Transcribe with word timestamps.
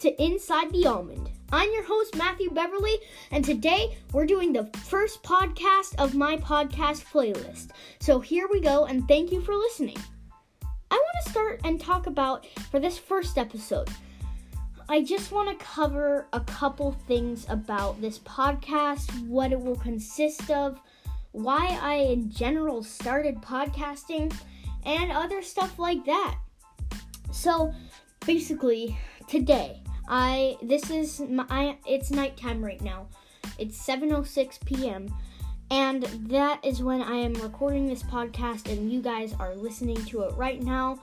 to 0.00 0.22
Inside 0.22 0.72
the 0.72 0.86
Almond. 0.86 1.28
I'm 1.52 1.70
your 1.72 1.82
host, 1.82 2.16
Matthew 2.16 2.50
Beverly, 2.50 2.96
and 3.32 3.44
today 3.44 3.98
we're 4.14 4.24
doing 4.24 4.50
the 4.50 4.64
first 4.84 5.22
podcast 5.22 5.94
of 5.98 6.14
my 6.14 6.38
podcast 6.38 7.04
playlist. 7.04 7.72
So 8.00 8.18
here 8.18 8.48
we 8.50 8.60
go, 8.60 8.86
and 8.86 9.06
thank 9.06 9.30
you 9.30 9.42
for 9.42 9.54
listening. 9.54 9.98
I 10.90 10.94
want 10.94 11.24
to 11.24 11.30
start 11.30 11.60
and 11.64 11.78
talk 11.78 12.06
about 12.06 12.46
for 12.70 12.80
this 12.80 12.96
first 12.96 13.36
episode. 13.36 13.90
I 14.88 15.02
just 15.02 15.32
want 15.32 15.50
to 15.50 15.64
cover 15.64 16.28
a 16.32 16.40
couple 16.40 16.92
things 17.06 17.44
about 17.50 18.00
this 18.00 18.20
podcast, 18.20 19.26
what 19.26 19.52
it 19.52 19.60
will 19.60 19.76
consist 19.76 20.50
of, 20.50 20.80
why 21.32 21.78
I 21.82 21.96
in 21.96 22.30
general 22.30 22.82
started 22.82 23.36
podcasting, 23.42 24.34
and 24.86 25.12
other 25.12 25.42
stuff 25.42 25.78
like 25.78 26.06
that. 26.06 26.38
So, 27.32 27.74
basically, 28.24 28.98
today, 29.28 29.82
I 30.10 30.56
this 30.60 30.90
is 30.90 31.20
my 31.20 31.76
it's 31.86 32.10
nighttime 32.10 32.62
right 32.62 32.80
now. 32.80 33.06
It's 33.58 33.78
7:06 33.78 34.64
p.m. 34.66 35.06
and 35.70 36.02
that 36.28 36.64
is 36.64 36.82
when 36.82 37.00
I 37.00 37.14
am 37.14 37.34
recording 37.34 37.86
this 37.86 38.02
podcast 38.02 38.70
and 38.70 38.92
you 38.92 39.02
guys 39.02 39.34
are 39.38 39.54
listening 39.54 40.04
to 40.06 40.22
it 40.22 40.34
right 40.34 40.60
now. 40.60 40.98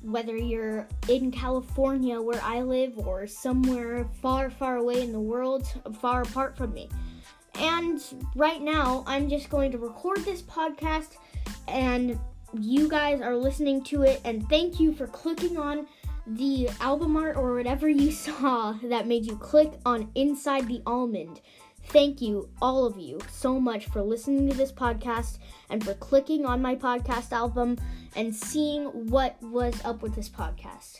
Whether 0.00 0.38
you're 0.38 0.88
in 1.08 1.30
California 1.30 2.18
where 2.20 2.40
I 2.42 2.62
live 2.62 2.98
or 2.98 3.26
somewhere 3.26 4.06
far 4.22 4.48
far 4.48 4.76
away 4.76 5.02
in 5.02 5.12
the 5.12 5.20
world, 5.20 5.66
far 6.00 6.22
apart 6.22 6.56
from 6.56 6.72
me. 6.72 6.88
And 7.56 8.02
right 8.34 8.62
now, 8.62 9.04
I'm 9.06 9.28
just 9.28 9.50
going 9.50 9.70
to 9.72 9.78
record 9.78 10.24
this 10.24 10.40
podcast 10.40 11.16
and 11.68 12.18
you 12.58 12.88
guys 12.88 13.20
are 13.20 13.36
listening 13.36 13.82
to 13.82 14.02
it 14.02 14.20
and 14.24 14.48
thank 14.48 14.80
you 14.80 14.94
for 14.94 15.06
clicking 15.06 15.58
on 15.58 15.86
the 16.26 16.68
album 16.80 17.16
art 17.16 17.36
or 17.36 17.54
whatever 17.54 17.88
you 17.88 18.10
saw 18.12 18.72
that 18.82 19.06
made 19.06 19.24
you 19.24 19.36
click 19.36 19.72
on 19.84 20.10
Inside 20.14 20.66
the 20.66 20.82
Almond. 20.86 21.40
Thank 21.84 22.20
you, 22.20 22.48
all 22.60 22.84
of 22.84 22.98
you, 22.98 23.20
so 23.30 23.60
much 23.60 23.86
for 23.86 24.02
listening 24.02 24.48
to 24.50 24.56
this 24.56 24.72
podcast 24.72 25.38
and 25.70 25.84
for 25.84 25.94
clicking 25.94 26.44
on 26.44 26.60
my 26.60 26.74
podcast 26.74 27.30
album 27.30 27.76
and 28.16 28.34
seeing 28.34 28.86
what 29.08 29.40
was 29.40 29.80
up 29.84 30.02
with 30.02 30.16
this 30.16 30.28
podcast. 30.28 30.98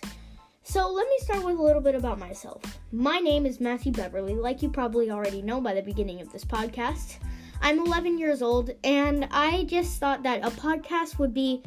So, 0.63 0.89
let 0.91 1.09
me 1.09 1.17
start 1.21 1.45
with 1.45 1.59
a 1.59 1.63
little 1.63 1.81
bit 1.81 1.95
about 1.95 2.19
myself. 2.19 2.63
My 2.93 3.19
name 3.19 3.47
is 3.47 3.61
Matthew 3.61 3.93
Beverly, 3.93 4.35
like 4.35 4.63
you 4.63 4.69
probably 4.69 5.11
already 5.11 5.43
know 5.43 5.61
by 5.61 5.75
the 5.75 5.83
beginning 5.83 6.21
of 6.21 6.33
this 6.33 6.45
podcast. 6.45 7.19
I'm 7.61 7.81
11 7.81 8.19
years 8.19 8.43
old, 8.43 8.71
and 8.85 9.27
I 9.31 9.65
just 9.65 9.99
thought 9.99 10.23
that 10.23 10.45
a 10.45 10.51
podcast 10.51 11.19
would 11.19 11.35
be 11.35 11.63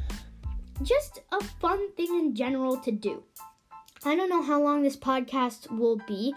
just 0.84 1.22
a 1.32 1.44
fun 1.44 1.92
thing 1.94 2.20
in 2.20 2.36
general 2.36 2.78
to 2.78 2.92
do. 2.92 3.24
I 4.06 4.16
don't 4.16 4.30
know 4.30 4.42
how 4.42 4.62
long 4.62 4.82
this 4.82 4.96
podcast 4.96 5.70
will 5.78 6.00
be. 6.08 6.34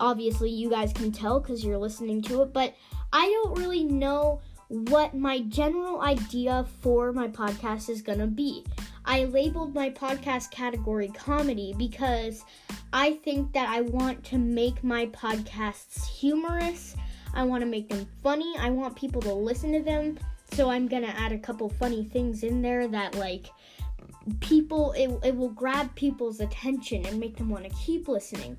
Obviously, 0.00 0.50
you 0.50 0.70
guys 0.70 0.92
can 0.92 1.10
tell 1.10 1.40
because 1.40 1.64
you're 1.64 1.78
listening 1.78 2.22
to 2.22 2.42
it, 2.42 2.52
but 2.52 2.74
I 3.12 3.26
don't 3.26 3.58
really 3.58 3.84
know 3.84 4.40
what 4.68 5.14
my 5.14 5.40
general 5.40 6.00
idea 6.00 6.64
for 6.80 7.12
my 7.12 7.28
podcast 7.28 7.90
is 7.90 8.02
going 8.02 8.20
to 8.20 8.26
be. 8.26 8.64
I 9.04 9.24
labeled 9.24 9.74
my 9.74 9.90
podcast 9.90 10.50
category 10.50 11.08
comedy 11.08 11.74
because 11.76 12.44
I 12.92 13.14
think 13.14 13.52
that 13.52 13.68
I 13.68 13.80
want 13.80 14.22
to 14.26 14.38
make 14.38 14.84
my 14.84 15.06
podcasts 15.06 16.06
humorous. 16.06 16.94
I 17.34 17.42
want 17.42 17.62
to 17.62 17.66
make 17.66 17.88
them 17.88 18.06
funny. 18.22 18.54
I 18.58 18.70
want 18.70 18.94
people 18.96 19.20
to 19.22 19.32
listen 19.32 19.72
to 19.72 19.80
them. 19.80 20.18
So 20.52 20.70
I'm 20.70 20.86
going 20.86 21.02
to 21.02 21.18
add 21.18 21.32
a 21.32 21.38
couple 21.38 21.68
funny 21.68 22.04
things 22.04 22.44
in 22.44 22.62
there 22.62 22.86
that, 22.88 23.14
like, 23.16 23.46
people 24.40 24.92
it, 24.92 25.10
it 25.24 25.36
will 25.36 25.50
grab 25.50 25.94
people's 25.94 26.40
attention 26.40 27.04
and 27.06 27.18
make 27.18 27.36
them 27.36 27.48
want 27.48 27.64
to 27.64 27.70
keep 27.70 28.08
listening. 28.08 28.56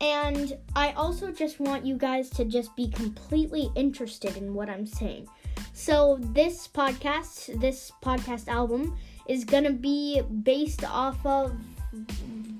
And 0.00 0.56
i 0.74 0.92
also 0.92 1.30
just 1.30 1.60
want 1.60 1.86
you 1.86 1.96
guys 1.96 2.28
to 2.30 2.44
just 2.44 2.74
be 2.76 2.88
completely 2.88 3.70
interested 3.74 4.36
in 4.36 4.54
what 4.54 4.68
i'm 4.68 4.86
saying. 4.86 5.28
So 5.72 6.18
this 6.20 6.68
podcast 6.68 7.60
this 7.60 7.92
podcast 8.02 8.48
album 8.48 8.96
is 9.28 9.44
to 9.64 9.72
be 9.72 10.20
based 10.42 10.84
off 10.84 11.24
of 11.24 11.54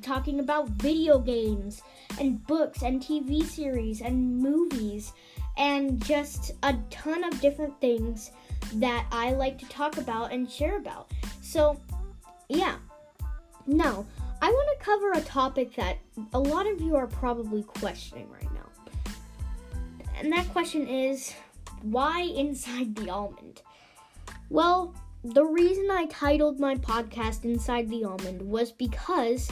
talking 0.02 0.40
about 0.40 0.68
video 0.68 1.18
games 1.18 1.82
and 2.20 2.44
books 2.46 2.82
and 2.82 3.00
tv 3.00 3.44
series 3.44 4.00
and 4.00 4.38
movies 4.38 5.12
and 5.56 6.02
just 6.04 6.52
a 6.62 6.74
ton 6.90 7.24
of 7.24 7.40
different 7.40 7.78
things 7.80 8.30
that 8.74 9.06
i 9.12 9.32
like 9.32 9.58
to 9.58 9.66
talk 9.68 9.96
about 9.98 10.32
and 10.32 10.50
share 10.50 10.78
about. 10.78 11.10
So 11.40 11.78
yeah. 12.48 12.76
Now, 13.66 14.04
I 14.40 14.50
want 14.50 14.78
to 14.78 14.84
cover 14.84 15.12
a 15.12 15.20
topic 15.20 15.76
that 15.76 15.98
a 16.34 16.38
lot 16.38 16.66
of 16.66 16.80
you 16.80 16.96
are 16.96 17.06
probably 17.06 17.62
questioning 17.62 18.28
right 18.30 18.52
now. 18.52 19.14
And 20.18 20.32
that 20.32 20.48
question 20.50 20.86
is 20.86 21.32
why 21.82 22.22
inside 22.22 22.94
the 22.96 23.10
almond? 23.10 23.62
Well, 24.50 24.94
the 25.24 25.44
reason 25.44 25.88
I 25.90 26.06
titled 26.06 26.58
my 26.58 26.74
podcast 26.74 27.44
Inside 27.44 27.88
the 27.88 28.04
Almond 28.04 28.42
was 28.42 28.72
because 28.72 29.48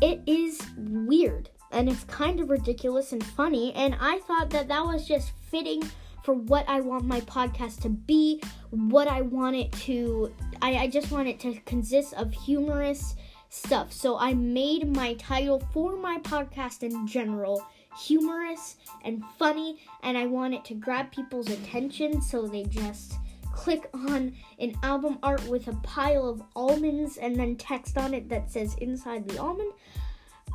it 0.00 0.20
is 0.26 0.60
weird 0.76 1.50
and 1.72 1.88
it's 1.88 2.04
kind 2.04 2.38
of 2.38 2.50
ridiculous 2.50 3.12
and 3.12 3.24
funny, 3.24 3.72
and 3.74 3.96
I 3.98 4.20
thought 4.20 4.50
that 4.50 4.68
that 4.68 4.84
was 4.84 5.08
just 5.08 5.32
fitting 5.50 5.82
for 6.24 6.34
what 6.34 6.68
I 6.68 6.80
want 6.80 7.04
my 7.04 7.20
podcast 7.22 7.80
to 7.82 7.88
be, 7.88 8.40
what 8.70 9.08
I 9.08 9.22
want 9.22 9.56
it 9.56 9.72
to. 9.72 10.32
I, 10.60 10.76
I 10.76 10.86
just 10.88 11.10
want 11.10 11.28
it 11.28 11.40
to 11.40 11.54
consist 11.66 12.14
of 12.14 12.32
humorous 12.32 13.16
stuff. 13.48 13.92
So 13.92 14.18
I 14.18 14.34
made 14.34 14.94
my 14.96 15.14
title 15.14 15.62
for 15.72 15.96
my 15.96 16.18
podcast 16.18 16.82
in 16.82 17.06
general 17.06 17.66
humorous 17.98 18.76
and 19.04 19.22
funny, 19.38 19.78
and 20.02 20.16
I 20.16 20.26
want 20.26 20.54
it 20.54 20.64
to 20.66 20.74
grab 20.74 21.10
people's 21.10 21.50
attention 21.50 22.22
so 22.22 22.46
they 22.46 22.64
just 22.64 23.14
click 23.52 23.88
on 23.92 24.34
an 24.58 24.74
album 24.82 25.18
art 25.22 25.46
with 25.46 25.68
a 25.68 25.74
pile 25.82 26.28
of 26.28 26.42
almonds 26.56 27.18
and 27.18 27.36
then 27.36 27.56
text 27.56 27.98
on 27.98 28.14
it 28.14 28.28
that 28.30 28.50
says 28.50 28.74
inside 28.76 29.28
the 29.28 29.38
almond. 29.38 29.72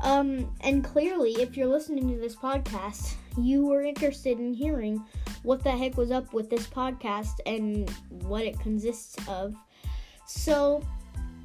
Um, 0.03 0.51
and 0.61 0.83
clearly, 0.83 1.33
if 1.33 1.57
you're 1.57 1.67
listening 1.67 2.09
to 2.09 2.19
this 2.19 2.35
podcast, 2.35 3.15
you 3.37 3.65
were 3.65 3.83
interested 3.83 4.39
in 4.39 4.53
hearing 4.53 5.03
what 5.43 5.63
the 5.63 5.71
heck 5.71 5.97
was 5.97 6.11
up 6.11 6.33
with 6.33 6.49
this 6.49 6.67
podcast 6.67 7.39
and 7.45 7.89
what 8.09 8.43
it 8.43 8.59
consists 8.59 9.15
of. 9.27 9.55
So, 10.25 10.83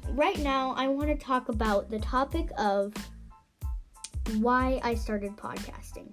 right 0.09 0.37
now, 0.39 0.73
I 0.75 0.87
want 0.87 1.07
to 1.09 1.15
talk 1.15 1.49
about 1.49 1.89
the 1.89 1.99
topic 1.99 2.49
of 2.57 2.93
why 4.37 4.79
I 4.83 4.95
started 4.95 5.35
podcasting. 5.37 6.11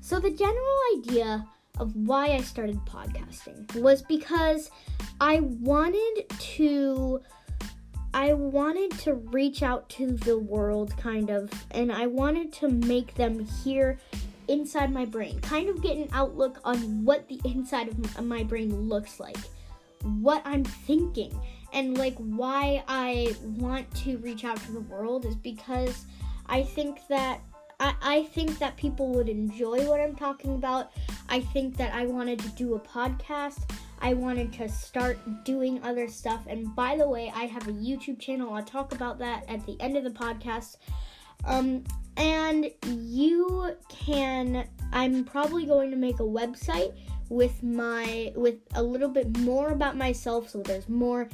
So, 0.00 0.20
the 0.20 0.30
general 0.30 0.78
idea 0.96 1.46
of 1.78 1.94
why 1.96 2.28
I 2.28 2.40
started 2.40 2.78
podcasting 2.86 3.80
was 3.80 4.02
because 4.02 4.70
I 5.20 5.40
wanted 5.40 6.28
to 6.38 7.20
I 8.12 8.32
wanted 8.32 8.92
to 9.00 9.14
reach 9.14 9.64
out 9.64 9.88
to 9.90 10.12
the 10.12 10.38
world 10.38 10.96
kind 10.96 11.30
of 11.30 11.50
and 11.72 11.90
I 11.90 12.06
wanted 12.06 12.52
to 12.54 12.68
make 12.68 13.14
them 13.14 13.40
hear 13.40 13.98
inside 14.48 14.92
my 14.92 15.04
brain, 15.04 15.40
kind 15.40 15.68
of 15.68 15.82
get 15.82 15.96
an 15.96 16.08
outlook 16.12 16.60
on 16.64 17.04
what 17.04 17.28
the 17.28 17.40
inside 17.44 17.88
of 17.88 18.24
my 18.24 18.42
brain 18.42 18.88
looks 18.88 19.20
like, 19.20 19.38
what 20.02 20.42
I'm 20.44 20.64
thinking, 20.64 21.38
and 21.72 21.98
like 21.98 22.16
why 22.16 22.84
I 22.88 23.34
want 23.42 23.92
to 24.04 24.18
reach 24.18 24.44
out 24.44 24.58
to 24.62 24.72
the 24.72 24.80
world 24.80 25.24
is 25.26 25.34
because 25.34 26.04
I 26.46 26.62
think 26.62 27.00
that 27.08 27.40
I, 27.80 27.94
I 28.02 28.22
think 28.24 28.58
that 28.58 28.76
people 28.76 29.08
would 29.10 29.28
enjoy 29.28 29.88
what 29.88 30.00
I'm 30.00 30.14
talking 30.14 30.54
about. 30.54 30.92
I 31.28 31.40
think 31.40 31.76
that 31.76 31.94
I 31.94 32.06
wanted 32.06 32.38
to 32.40 32.48
do 32.50 32.74
a 32.74 32.80
podcast. 32.80 33.70
I 34.00 34.14
wanted 34.14 34.52
to 34.54 34.68
start 34.68 35.18
doing 35.44 35.82
other 35.82 36.08
stuff. 36.08 36.42
And 36.46 36.74
by 36.76 36.96
the 36.96 37.08
way, 37.08 37.32
I 37.34 37.44
have 37.44 37.66
a 37.68 37.72
YouTube 37.72 38.20
channel. 38.20 38.52
I'll 38.52 38.62
talk 38.62 38.94
about 38.94 39.18
that 39.18 39.48
at 39.48 39.64
the 39.66 39.80
end 39.80 39.96
of 39.96 40.04
the 40.04 40.10
podcast. 40.10 40.76
Um, 41.44 41.84
and 42.16 42.70
you 42.86 43.74
can, 43.88 44.66
I'm 44.92 45.24
probably 45.24 45.66
going 45.66 45.90
to 45.90 45.96
make 45.96 46.20
a 46.20 46.24
website 46.24 46.94
with 47.28 47.62
my, 47.62 48.32
with 48.36 48.56
a 48.74 48.82
little 48.82 49.08
bit 49.08 49.36
more 49.38 49.70
about 49.70 49.96
myself. 49.96 50.48
So 50.48 50.62
there's 50.62 50.88
more 50.88 51.28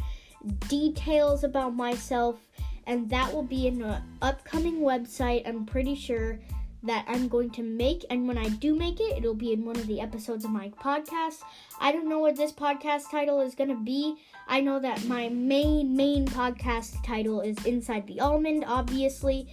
details 0.68 1.44
about 1.44 1.74
myself. 1.74 2.38
And 2.86 3.08
that 3.10 3.32
will 3.32 3.42
be 3.42 3.66
in 3.66 3.82
an 3.82 4.02
upcoming 4.22 4.80
website, 4.80 5.46
I'm 5.46 5.66
pretty 5.66 5.94
sure 5.94 6.40
that 6.82 7.04
I'm 7.06 7.28
going 7.28 7.50
to 7.50 7.62
make. 7.62 8.04
And 8.10 8.26
when 8.26 8.38
I 8.38 8.48
do 8.48 8.74
make 8.74 9.00
it, 9.00 9.18
it'll 9.18 9.34
be 9.34 9.52
in 9.52 9.64
one 9.64 9.76
of 9.76 9.86
the 9.86 10.00
episodes 10.00 10.44
of 10.44 10.50
my 10.50 10.70
podcast. 10.70 11.40
I 11.78 11.92
don't 11.92 12.08
know 12.08 12.18
what 12.18 12.36
this 12.36 12.52
podcast 12.52 13.10
title 13.10 13.40
is 13.40 13.54
going 13.54 13.70
to 13.70 13.76
be. 13.76 14.16
I 14.48 14.60
know 14.60 14.80
that 14.80 15.04
my 15.04 15.28
main, 15.28 15.94
main 15.94 16.26
podcast 16.26 17.04
title 17.04 17.42
is 17.42 17.64
Inside 17.66 18.06
the 18.06 18.20
Almond, 18.20 18.64
obviously. 18.66 19.48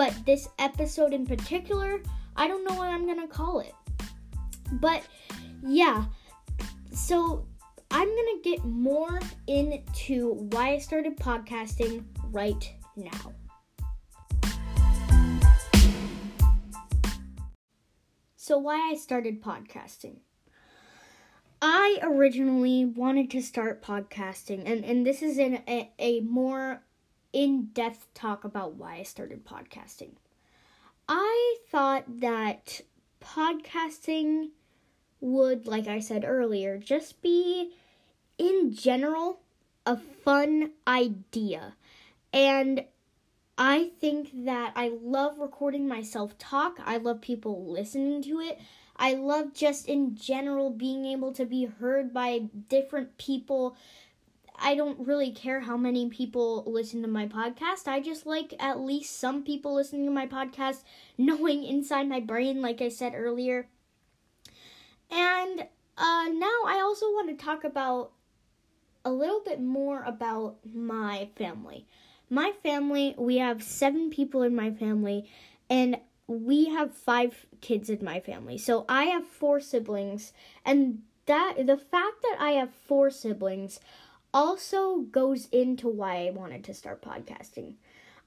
But 0.00 0.24
this 0.24 0.48
episode 0.58 1.12
in 1.12 1.26
particular, 1.26 2.00
I 2.34 2.48
don't 2.48 2.64
know 2.66 2.74
what 2.74 2.88
I'm 2.88 3.04
to 3.20 3.26
call 3.26 3.60
it. 3.60 3.74
But 4.72 5.06
yeah, 5.62 6.06
so 6.90 7.46
I'm 7.90 8.08
to 8.42 8.50
get 8.50 8.64
more 8.64 9.20
into 9.46 10.36
why 10.52 10.70
I 10.70 10.78
started 10.78 11.18
podcasting 11.18 12.06
right 12.30 12.72
now. 12.96 13.34
so 18.36 18.56
why 18.56 18.90
I 18.90 18.94
started 18.94 19.42
podcasting. 19.42 20.20
I 21.60 21.98
originally 22.02 22.86
wanted 22.86 23.30
to 23.32 23.42
start 23.42 23.82
podcasting, 23.82 24.62
and, 24.64 24.82
and 24.82 25.06
this 25.06 25.20
is 25.20 25.36
in 25.36 25.62
a, 25.68 25.92
a 25.98 26.20
more 26.20 26.84
in 27.32 27.66
depth 27.72 28.12
talk 28.14 28.44
about 28.44 28.74
why 28.74 28.96
I 28.96 29.02
started 29.02 29.44
podcasting. 29.44 30.12
I 31.08 31.56
thought 31.70 32.04
that 32.20 32.80
podcasting 33.20 34.50
would, 35.20 35.66
like 35.66 35.86
I 35.86 36.00
said 36.00 36.24
earlier, 36.26 36.78
just 36.78 37.20
be 37.22 37.72
in 38.38 38.72
general 38.72 39.40
a 39.86 39.96
fun 39.96 40.70
idea. 40.86 41.74
And 42.32 42.84
I 43.58 43.90
think 44.00 44.46
that 44.46 44.72
I 44.76 44.92
love 45.02 45.38
recording 45.38 45.86
myself 45.86 46.38
talk. 46.38 46.78
I 46.84 46.96
love 46.96 47.20
people 47.20 47.70
listening 47.70 48.22
to 48.22 48.40
it. 48.40 48.58
I 48.96 49.14
love 49.14 49.54
just 49.54 49.88
in 49.88 50.14
general 50.14 50.70
being 50.70 51.06
able 51.06 51.32
to 51.32 51.44
be 51.44 51.64
heard 51.64 52.12
by 52.12 52.48
different 52.68 53.18
people. 53.18 53.76
I 54.60 54.74
don't 54.74 55.06
really 55.06 55.32
care 55.32 55.60
how 55.60 55.76
many 55.76 56.08
people 56.08 56.64
listen 56.66 57.02
to 57.02 57.08
my 57.08 57.26
podcast. 57.26 57.86
I 57.86 58.00
just 58.00 58.26
like 58.26 58.54
at 58.58 58.80
least 58.80 59.18
some 59.18 59.42
people 59.42 59.74
listening 59.74 60.04
to 60.06 60.12
my 60.12 60.26
podcast 60.26 60.82
knowing 61.18 61.64
inside 61.64 62.08
my 62.08 62.20
brain, 62.20 62.60
like 62.60 62.80
I 62.80 62.88
said 62.88 63.14
earlier. 63.14 63.68
And 65.10 65.60
uh, 65.96 66.28
now 66.32 66.60
I 66.66 66.80
also 66.82 67.06
want 67.06 67.28
to 67.30 67.44
talk 67.44 67.64
about 67.64 68.12
a 69.04 69.10
little 69.10 69.40
bit 69.40 69.60
more 69.60 70.02
about 70.02 70.56
my 70.64 71.28
family 71.36 71.86
my 72.30 72.52
family, 72.62 73.14
we 73.18 73.38
have 73.38 73.62
seven 73.62 74.08
people 74.08 74.42
in 74.42 74.54
my 74.54 74.70
family, 74.70 75.28
and 75.68 75.98
we 76.28 76.66
have 76.66 76.94
five 76.94 77.46
kids 77.60 77.90
in 77.90 78.04
my 78.04 78.20
family. 78.20 78.56
So 78.56 78.84
I 78.88 79.04
have 79.06 79.26
four 79.26 79.60
siblings, 79.60 80.32
and 80.64 81.02
that 81.26 81.66
the 81.66 81.76
fact 81.76 82.22
that 82.22 82.36
I 82.38 82.52
have 82.52 82.72
four 82.72 83.10
siblings 83.10 83.80
also 84.32 84.98
goes 85.00 85.48
into 85.52 85.88
why 85.88 86.26
I 86.26 86.30
wanted 86.30 86.64
to 86.64 86.74
start 86.74 87.02
podcasting. 87.02 87.74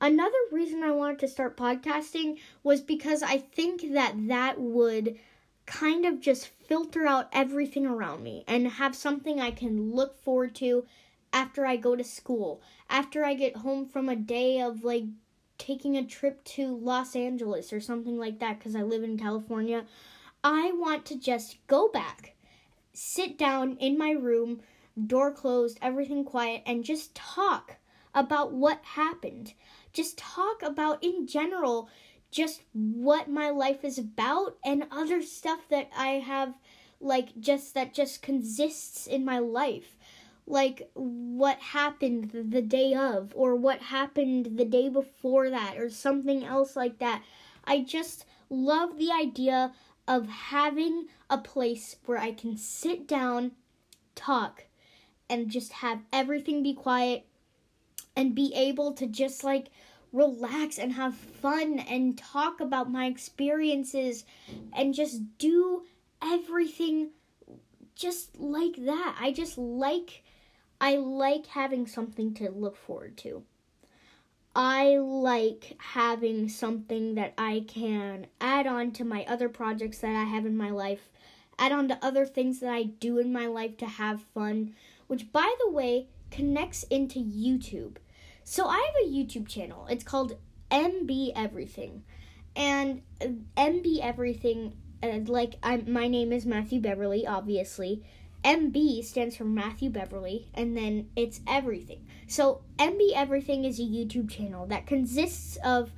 Another 0.02 0.38
reason 0.52 0.84
I 0.84 0.92
wanted 0.92 1.20
to 1.20 1.28
start 1.28 1.56
podcasting 1.56 2.40
was 2.64 2.82
because 2.82 3.24
I 3.24 3.38
think 3.38 3.94
that 3.94 4.16
that 4.28 4.60
would 4.60 5.18
kind 5.66 6.06
of 6.06 6.20
just 6.20 6.48
filter 6.48 7.08
out 7.08 7.30
everything 7.32 7.86
around 7.86 8.22
me 8.22 8.44
and 8.48 8.68
have 8.68 8.96
something 8.96 9.40
I 9.40 9.52
can 9.52 9.94
look 9.94 10.22
forward 10.22 10.56
to 10.56 10.86
after 11.32 11.66
I 11.66 11.78
go 11.78 11.96
to 11.96 12.04
school, 12.04 12.62
after 12.90 13.24
I 13.24 13.34
get 13.34 13.58
home 13.58 13.86
from 13.86 14.10
a 14.10 14.16
day 14.16 14.62
of 14.62 14.84
like 14.84 15.06
taking 15.58 15.96
a 15.96 16.06
trip 16.06 16.44
to 16.44 16.76
Los 16.76 17.16
Angeles 17.16 17.72
or 17.72 17.80
something 17.80 18.18
like 18.18 18.40
that 18.40 18.60
because 18.60 18.76
I 18.76 18.82
live 18.82 19.04
in 19.04 19.18
California. 19.18 19.86
I 20.44 20.74
want 20.74 21.06
to 21.06 21.18
just 21.18 21.66
go 21.68 21.88
back, 21.88 22.36
sit 22.94 23.38
down 23.38 23.78
in 23.78 23.98
my 23.98 24.12
room, 24.12 24.62
door 25.07 25.31
closed, 25.31 25.78
everything 25.81 26.24
quiet, 26.24 26.63
and 26.66 26.84
just 26.84 27.16
talk 27.16 27.78
about 28.13 28.54
what 28.54 28.80
happened. 28.84 29.54
Just 29.92 30.18
talk 30.18 30.62
about, 30.62 31.04
in 31.04 31.28
general, 31.28 31.90
just 32.31 32.62
what 32.74 33.30
my 33.30 33.50
life 33.50 33.84
is 33.84 33.98
about 33.98 34.57
and 34.63 34.86
other 34.92 35.22
stuff 35.22 35.68
that 35.69 35.90
I 35.95 36.13
have, 36.13 36.56
like, 37.00 37.40
just 37.40 37.74
that 37.74 37.94
just 37.94 38.22
consists 38.22 39.07
in 39.07 39.25
my 39.25 39.40
life 39.40 39.98
like 40.45 40.90
what 40.94 41.57
happened 41.60 42.31
the 42.34 42.62
day 42.62 42.94
of 42.94 43.31
or 43.36 43.56
what 43.56 43.80
happened 43.80 44.57
the 44.57 44.66
day 44.66 44.89
before 44.89 45.50
that 45.50 45.78
or 45.78 45.89
something 45.89 46.44
else 46.44 46.75
like 46.75 47.00
that. 47.00 47.24
I 47.63 47.80
just 47.80 48.25
love 48.50 48.98
the 48.98 49.12
idea 49.12 49.74
of 50.07 50.28
having 50.28 51.07
a 51.30 51.38
place 51.38 51.96
where 52.06 52.18
I 52.18 52.34
can 52.34 52.57
sit 52.57 53.07
down, 53.07 53.51
talk, 54.16 54.66
and 55.30 55.50
just 55.50 55.74
have 55.74 56.02
everything 56.12 56.64
be 56.64 56.74
quiet 56.74 57.25
and 58.16 58.36
be 58.36 58.54
able 58.54 58.94
to 58.94 59.08
just 59.08 59.44
like 59.44 59.70
relax 60.12 60.78
and 60.78 60.94
have 60.94 61.16
fun 61.16 61.80
and 61.80 62.18
talk 62.18 62.60
about 62.60 62.92
my 62.92 63.08
experiences 63.08 64.25
and 64.74 64.94
just 64.94 65.22
do 65.38 65.84
everything 66.22 67.10
just 67.96 68.40
like 68.40 68.75
that. 68.78 69.16
I 69.20 69.31
just 69.31 69.58
like 69.58 70.24
I 70.80 70.98
like 70.98 71.48
having 71.48 71.88
something 71.88 72.34
to 72.36 72.52
look 72.52 72.75
forward 72.75 73.18
to. 73.20 73.44
I 74.56 74.98
like 74.98 75.75
having 75.80 76.48
something 76.48 77.16
that 77.16 77.34
I 77.38 77.66
can 77.68 78.28
add 78.40 78.68
on 78.68 78.92
to 78.92 79.06
my 79.06 79.25
other 79.25 79.50
projects 79.50 80.00
that 80.00 80.16
I 80.16 80.25
have 80.25 80.46
in 80.46 80.56
my 80.56 80.70
life, 80.70 81.10
add 81.58 81.72
on 81.72 81.88
to 81.88 82.06
other 82.06 82.25
things 82.25 82.60
that 82.60 82.72
I 82.72 82.84
do 82.84 83.18
in 83.18 83.34
my 83.34 83.48
life 83.48 83.78
to 83.78 83.86
have 83.86 84.22
fun, 84.34 84.75
which, 85.13 85.31
by 85.31 85.54
the 85.63 85.69
way, 85.69 86.07
connects 86.31 86.81
into 86.86 87.19
YouTube. 87.19 87.98
So 88.44 88.65
I 88.65 88.77
have 88.77 89.06
a 89.06 89.13
YouTube 89.13 89.48
channel. 89.48 89.86
It's 89.88 90.04
called 90.04 90.38
MB 90.71 91.33
Everything. 91.36 92.04
And 92.56 93.04
MB 93.56 94.00
Everything, 94.01 94.75
uh, 95.04 95.19
like 95.25 95.57
I'm, 95.62 95.94
my 95.94 96.07
name 96.07 96.33
is 96.33 96.48
Matthew 96.48 96.81
Beverly, 96.81 97.27
obviously. 97.27 98.04
MB 98.44 99.04
stands 99.04 99.38
for 99.38 99.45
Matthew 99.45 99.92
Beverly, 99.92 100.50
and 100.56 100.75
then 100.75 101.10
it's 101.15 101.42
everything. 101.48 102.07
So, 102.25 102.63
MB 102.80 103.12
Everything 103.13 103.65
is 103.65 103.80
a 103.80 103.83
YouTube 103.83 104.31
channel 104.31 104.65
that 104.65 104.88
consists 104.88 105.60
of 105.63 105.92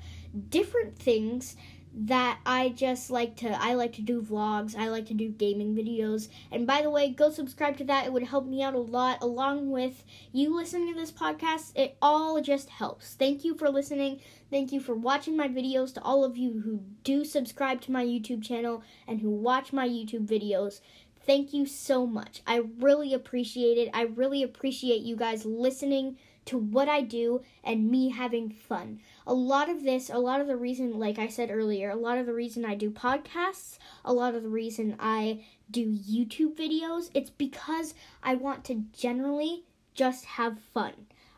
different 0.50 1.00
things 1.00 1.56
that 1.98 2.40
I 2.46 2.70
just 2.70 3.10
like 3.10 3.38
to 3.38 3.50
I 3.62 3.74
like 3.74 3.94
to 3.94 4.02
do 4.02 4.22
vlogs, 4.22 4.76
I 4.78 4.90
like 4.90 5.06
to 5.08 5.14
do 5.14 5.30
gaming 5.30 5.74
videos. 5.74 6.28
And 6.52 6.68
by 6.68 6.82
the 6.82 6.90
way, 6.90 7.10
go 7.10 7.30
subscribe 7.30 7.78
to 7.78 7.86
that. 7.86 8.06
It 8.06 8.14
would 8.14 8.24
help 8.24 8.46
me 8.46 8.62
out 8.62 8.74
a 8.74 8.80
lot 8.80 9.24
along 9.24 9.72
with 9.72 10.04
you 10.34 10.54
listening 10.54 10.94
to 10.94 11.00
this 11.00 11.12
podcast. 11.12 11.72
It 11.76 11.98
all 12.02 12.42
just 12.42 12.70
helps. 12.70 13.14
Thank 13.14 13.46
you 13.46 13.56
for 13.56 13.70
listening. 13.70 14.20
Thank 14.52 14.72
you 14.72 14.80
for 14.80 14.94
watching 14.94 15.38
my 15.38 15.48
videos 15.48 15.94
to 15.94 16.02
all 16.02 16.24
of 16.24 16.38
you 16.38 16.62
who 16.62 16.82
do 17.04 17.24
subscribe 17.24 17.82
to 17.82 17.92
my 17.92 18.04
YouTube 18.06 18.44
channel 18.44 18.84
and 19.08 19.22
who 19.22 19.30
watch 19.30 19.72
my 19.72 19.88
YouTube 19.88 20.28
videos. 20.28 20.82
Thank 21.26 21.54
you 21.54 21.66
so 21.66 22.06
much. 22.06 22.42
I 22.46 22.62
really 22.80 23.14
appreciate 23.14 23.78
it. 23.78 23.90
I 23.94 24.04
really 24.04 24.44
appreciate 24.44 25.02
you 25.02 25.16
guys 25.16 25.46
listening 25.46 26.18
to 26.46 26.58
what 26.58 26.88
I 26.88 27.02
do 27.02 27.42
and 27.64 27.90
me 27.90 28.10
having 28.10 28.50
fun. 28.52 29.00
A 29.26 29.34
lot 29.34 29.70
of 29.70 29.84
this, 29.84 30.10
a 30.12 30.20
lot 30.20 30.40
of 30.40 30.48
the 30.48 30.56
reason, 30.56 31.00
like 31.00 31.18
I 31.18 31.28
said 31.28 31.50
earlier, 31.50 31.90
a 31.90 31.96
lot 31.96 32.20
of 32.20 32.28
the 32.28 32.34
reason 32.34 32.64
I 32.64 32.76
do 32.76 32.92
podcasts, 32.92 33.80
a 34.04 34.14
lot 34.14 34.36
of 34.36 34.44
the 34.44 34.50
reason 34.50 34.96
I 35.00 35.44
do 35.72 35.92
YouTube 35.92 36.56
videos, 36.56 37.10
it's 37.16 37.32
because 37.32 37.96
I 38.22 38.36
want 38.36 38.64
to 38.66 38.84
generally 38.94 39.64
just 39.96 40.26
have 40.26 40.60
fun. 40.60 40.94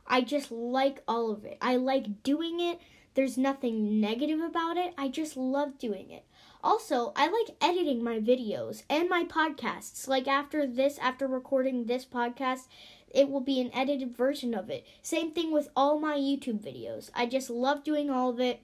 I 0.05 0.21
just 0.21 0.51
like 0.51 1.03
all 1.07 1.31
of 1.31 1.45
it. 1.45 1.57
I 1.61 1.77
like 1.77 2.23
doing 2.23 2.59
it. 2.59 2.79
There's 3.17 3.35
nothing 3.35 3.99
negative 3.99 4.41
about 4.41 4.77
it. 4.77 4.93
I 4.95 5.07
just 5.07 5.35
love 5.35 5.79
doing 5.79 6.11
it. 6.11 6.23
Also, 6.63 7.13
I 7.15 7.25
like 7.25 7.57
editing 7.59 8.03
my 8.03 8.19
videos 8.19 8.83
and 8.91 9.09
my 9.09 9.23
podcasts. 9.23 10.07
Like 10.07 10.27
after 10.27 10.67
this, 10.67 10.99
after 10.99 11.25
recording 11.25 11.85
this 11.85 12.05
podcast, 12.05 12.67
it 13.09 13.27
will 13.27 13.41
be 13.41 13.59
an 13.59 13.71
edited 13.73 14.15
version 14.15 14.53
of 14.53 14.69
it. 14.69 14.85
Same 15.01 15.31
thing 15.31 15.51
with 15.51 15.67
all 15.75 15.99
my 15.99 16.15
YouTube 16.15 16.59
videos. 16.63 17.09
I 17.15 17.25
just 17.25 17.49
love 17.49 17.83
doing 17.83 18.11
all 18.11 18.29
of 18.29 18.39
it. 18.39 18.61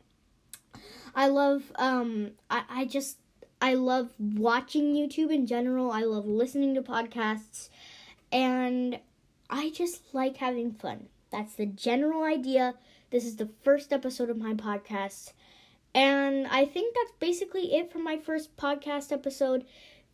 I 1.15 1.29
love 1.29 1.72
um 1.74 2.33
I, 2.48 2.62
I 2.69 2.86
just 2.86 3.17
I 3.60 3.74
love 3.74 4.12
watching 4.19 4.93
YouTube 4.93 5.33
in 5.33 5.48
general. 5.48 5.89
I 5.91 6.01
love 6.01 6.27
listening 6.27 6.75
to 6.75 6.83
podcasts 6.83 7.69
and 8.31 9.00
I 9.50 9.72
just 9.72 10.13
like 10.13 10.38
having 10.38 10.74
fun. 10.74 11.07
That's 11.31 11.55
the 11.55 11.65
general 11.65 12.22
idea. 12.22 12.75
This 13.13 13.25
is 13.25 13.36
the 13.36 13.51
first 13.63 13.93
episode 13.93 14.32
of 14.32 14.38
my 14.39 14.55
podcast. 14.55 15.34
And 15.93 16.48
I 16.48 16.65
think 16.65 16.96
that's 16.96 17.12
basically 17.20 17.75
it 17.75 17.91
for 17.91 18.00
my 18.00 18.17
first 18.17 18.58
podcast 18.58 19.12
episode. 19.12 19.65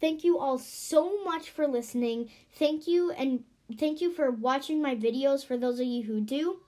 Thank 0.02 0.26
you 0.26 0.38
all 0.38 0.58
so 0.60 1.24
much 1.24 1.50
for 1.50 1.66
listening. 1.66 2.30
Thank 2.52 2.90
you 2.90 3.12
and 3.12 3.46
thank 3.78 4.02
you 4.02 4.12
for 4.12 4.30
watching 4.30 4.82
my 4.82 4.96
videos 4.96 5.46
for 5.46 5.56
those 5.56 5.80
of 5.80 5.86
you 5.86 6.04
who 6.04 6.20
do. 6.20 6.60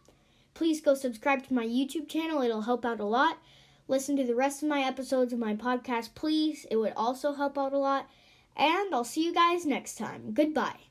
Please 0.54 0.80
go 0.80 0.94
subscribe 0.94 1.46
to 1.48 1.54
my 1.54 1.66
YouTube 1.66 2.08
channel, 2.08 2.42
it'll 2.42 2.62
help 2.62 2.86
out 2.86 3.02
a 3.02 3.06
lot. 3.06 3.38
Listen 3.90 4.16
to 4.16 4.24
the 4.24 4.34
rest 4.34 4.64
of 4.64 4.70
my 4.70 4.84
episodes 4.84 5.34
of 5.34 5.40
my 5.40 5.54
podcast, 5.54 6.16
please. 6.16 6.66
It 6.72 6.78
would 6.78 6.94
also 6.96 7.34
help 7.34 7.58
out 7.58 7.74
a 7.74 7.78
lot. 7.78 8.10
And 8.56 8.96
I'll 8.96 9.04
see 9.04 9.26
you 9.26 9.34
guys 9.34 9.66
next 9.66 9.98
time. 9.98 10.32
Goodbye. 10.34 10.91